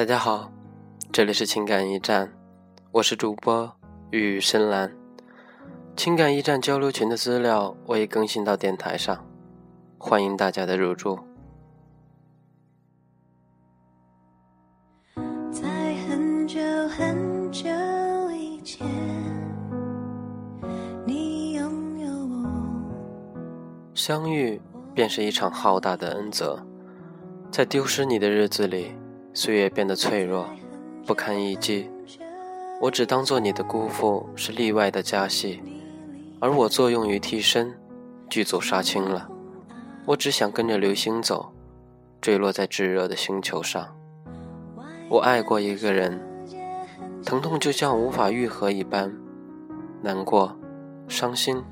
[0.00, 0.50] 大家好，
[1.12, 2.32] 这里是情感驿站，
[2.90, 3.70] 我是主播
[4.10, 4.90] 雨深蓝。
[5.94, 9.22] 情感驿站交流群的资料我已更新到电台上，
[9.98, 11.18] 欢迎大家的入驻。
[15.52, 15.68] 在
[16.08, 17.68] 很久很久
[18.32, 18.86] 以前，
[21.04, 22.50] 你拥有我。
[23.94, 24.58] 相遇
[24.94, 26.58] 便是一场浩大的恩泽，
[27.50, 28.94] 在丢失你的日子里。
[29.32, 30.48] 岁月变得脆弱，
[31.06, 31.88] 不堪一击。
[32.80, 35.62] 我只当做你的辜负是例外的加戏，
[36.40, 37.78] 而我作用于替身，
[38.28, 39.28] 剧组杀青了。
[40.06, 41.52] 我只想跟着流星走，
[42.20, 43.94] 坠落在炙热的星球上。
[45.08, 46.20] 我爱过一个人，
[47.24, 49.14] 疼痛就像无法愈合一般，
[50.02, 50.56] 难过、
[51.06, 51.62] 伤心、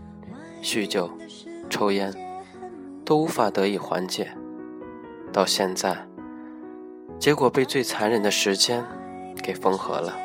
[0.62, 1.10] 酗酒、
[1.68, 2.14] 抽烟，
[3.04, 4.32] 都无法得以缓解。
[5.32, 6.07] 到现在。
[7.18, 8.84] 结果被最残忍的时间
[9.42, 10.16] 给缝合了。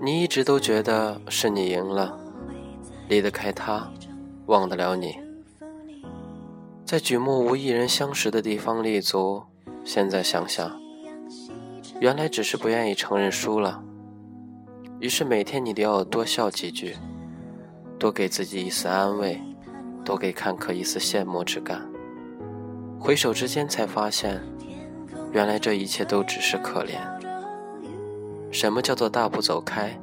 [0.00, 2.18] 你一直都觉得是你赢了，
[3.08, 3.88] 离得开他，
[4.46, 5.16] 忘得了你，
[6.84, 9.44] 在举目无一人相识的地方立足。
[9.84, 10.80] 现在想想，
[12.00, 13.82] 原来只是不愿意承认输了。
[14.98, 16.96] 于是每天你都要多笑几句，
[17.98, 19.40] 多给自己一丝安慰，
[20.04, 21.88] 多给看客一丝羡慕之感。
[22.98, 24.40] 回首之间，才发现。
[25.32, 26.98] 原来这一切都只是可怜。
[28.50, 29.98] 什么叫做大步走开？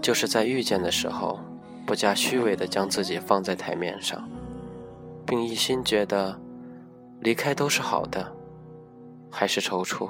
[0.00, 1.40] 就是在遇见的时候，
[1.84, 4.28] 不加虚伪的将自己放在台面上，
[5.26, 6.38] 并一心觉得
[7.20, 8.32] 离开都是好的，
[9.28, 10.08] 还是踌躇？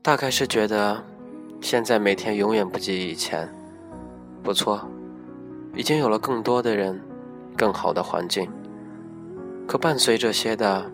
[0.00, 1.04] 大概是觉得
[1.60, 3.54] 现在每天永远不及以前。
[4.42, 4.88] 不错，
[5.74, 6.98] 已经有了更多的人，
[7.54, 8.50] 更好的环境。
[9.66, 10.90] 可伴随这些的。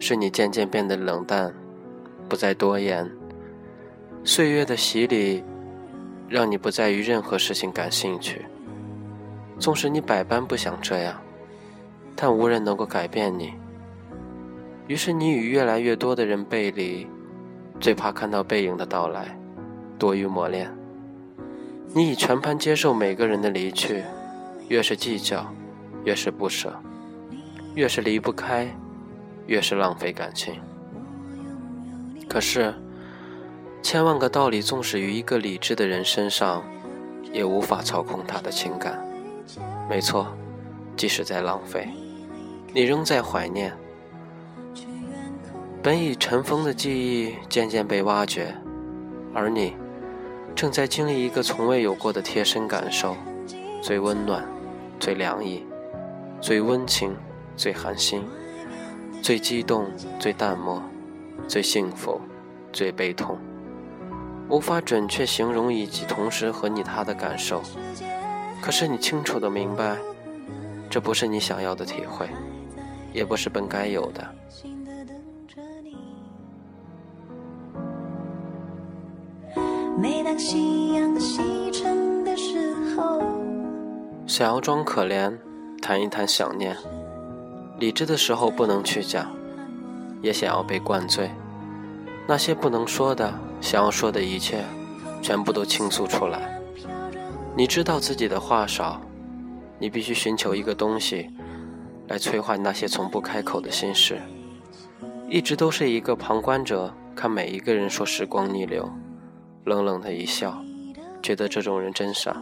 [0.00, 1.52] 是你渐渐变得冷淡，
[2.28, 3.10] 不再多言。
[4.24, 5.42] 岁月的洗礼，
[6.28, 8.44] 让你不再于任何事情感兴趣。
[9.58, 11.20] 纵使你百般不想这样，
[12.14, 13.54] 但无人能够改变你。
[14.86, 17.06] 于是你与越来越多的人背离，
[17.80, 19.38] 最怕看到背影的到来，
[19.98, 20.72] 多于磨练。
[21.94, 24.02] 你已全盘接受每个人的离去，
[24.68, 25.52] 越是计较，
[26.04, 26.72] 越是不舍，
[27.74, 28.68] 越是离不开。
[29.48, 30.60] 越是浪费感情。
[32.28, 32.72] 可是，
[33.82, 36.62] 千万个道理纵使于一个理智的人身上，
[37.32, 39.04] 也无法操控他的情感。
[39.88, 40.28] 没错，
[40.94, 41.88] 即使在浪费，
[42.74, 43.72] 你仍在怀念。
[45.82, 48.54] 本已尘封的记忆渐渐被挖掘，
[49.32, 49.74] 而你，
[50.54, 53.16] 正在经历一个从未有过的贴身感受，
[53.80, 54.44] 最温暖，
[55.00, 55.64] 最凉意，
[56.42, 57.16] 最温情，
[57.56, 58.22] 最寒心。
[59.20, 59.86] 最激动，
[60.18, 60.82] 最淡漠，
[61.46, 62.20] 最幸福，
[62.72, 63.36] 最悲痛，
[64.48, 67.62] 无法准确形容以及同时和你他的感受。
[68.62, 69.96] 可是你清楚的明白，
[70.88, 72.28] 这不是你想要的体会，
[73.12, 74.26] 也不是本该有的。
[80.00, 83.20] 每当夕阳西沉的时候，
[84.26, 85.36] 想要装可怜，
[85.82, 86.76] 谈一谈想念。
[87.78, 89.30] 理智的时候不能去讲，
[90.20, 91.30] 也想要被灌醉。
[92.26, 94.64] 那些不能说的、想要说的一切，
[95.22, 96.60] 全部都倾诉出来。
[97.56, 99.00] 你知道自己的话少，
[99.78, 101.30] 你必须寻求一个东西，
[102.08, 104.20] 来催化那些从不开口的心事。
[105.28, 108.90] 一直都是一个旁观者，看每一个人说时光逆流，
[109.64, 110.64] 冷冷的一笑，
[111.22, 112.36] 觉得这种人真傻。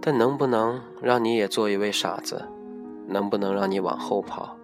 [0.00, 2.48] 但能不能让你也做一位傻子？
[3.06, 4.56] 能不能让你往后跑，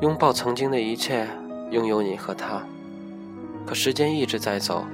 [0.00, 1.26] 拥抱曾经的一切，
[1.70, 2.62] 拥有你和他？
[3.66, 4.84] 可时间一直在走，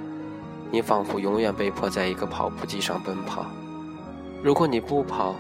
[0.71, 3.47] 你仿佛永远被迫在一个跑步机上奔跑。
[4.43, 5.35] 如果你不跑，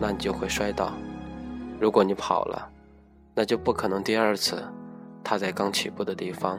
[0.00, 0.92] 那你就会摔倒；
[1.78, 2.70] 如果你跑了，
[3.34, 4.64] 那就不可能第二次
[5.22, 6.58] 踏在刚起步的地方。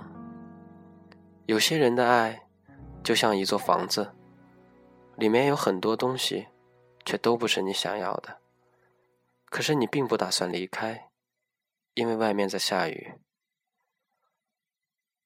[1.45, 2.43] 有些人的爱，
[3.03, 4.11] 就像一座房子，
[5.17, 6.47] 里面有很多东西，
[7.03, 8.37] 却都不是你想要的。
[9.53, 11.11] 可是你并不打算离开，
[11.93, 13.21] 因为外面在下雨。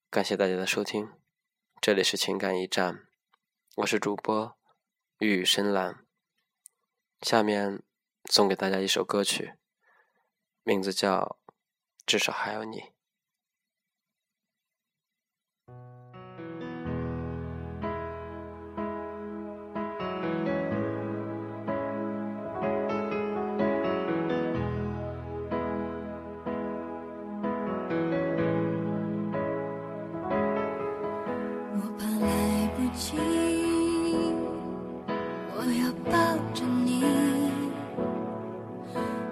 [0.10, 1.14] 感谢大家的收听，
[1.80, 3.08] 这里是情感驿站，
[3.78, 4.58] 我是主播
[5.20, 6.06] 玉宇深蓝。
[7.22, 7.82] 下面
[8.30, 9.54] 送给大家一首歌曲，
[10.64, 11.38] 名字叫
[12.06, 12.82] 《至少还有你》。
[33.00, 33.16] 情
[35.56, 36.18] 我要抱
[36.54, 37.04] 着你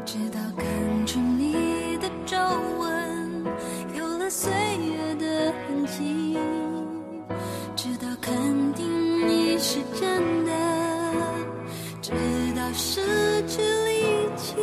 [0.06, 0.65] 直到感
[1.07, 2.38] 觉你的皱
[2.77, 3.44] 纹
[3.97, 6.38] 有了岁月的痕迹
[7.75, 10.51] 直到肯定你是真的
[12.03, 12.11] 直
[12.56, 13.01] 到失
[13.47, 14.56] 去力气。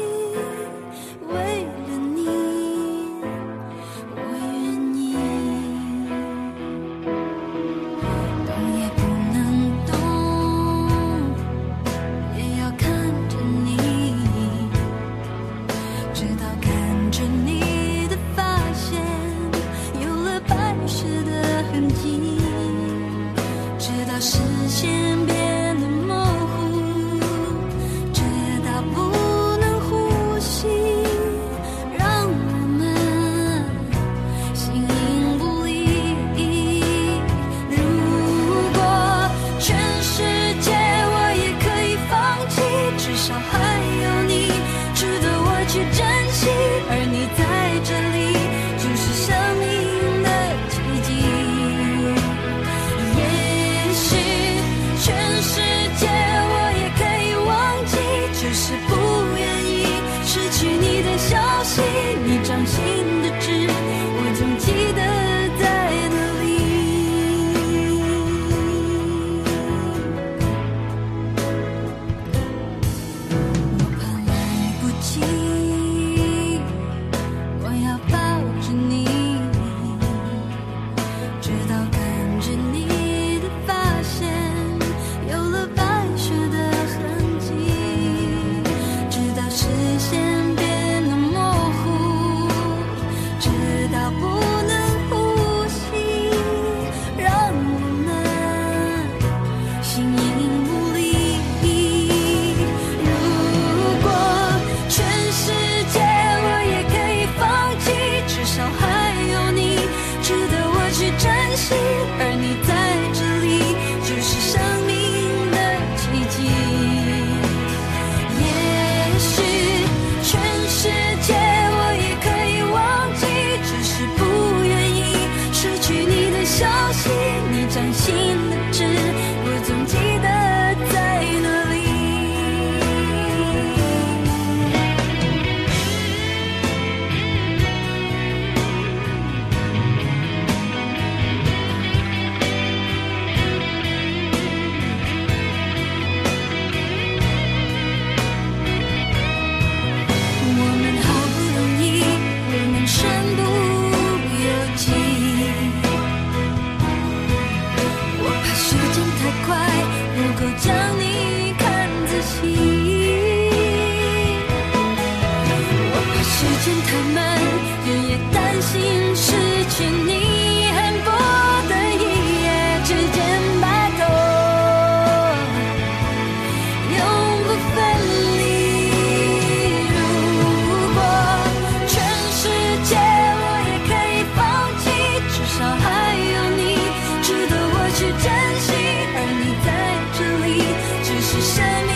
[191.32, 191.92] 是生命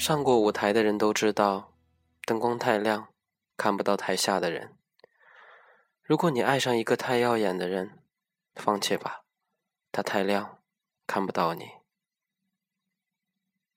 [0.00, 1.74] 上过舞台的人都知道，
[2.24, 3.08] 灯光太亮，
[3.58, 4.74] 看不到台下的人。
[6.02, 7.98] 如果你爱上一个太耀眼的人，
[8.54, 9.24] 放弃吧，
[9.92, 10.62] 他太亮，
[11.06, 11.79] 看不到你。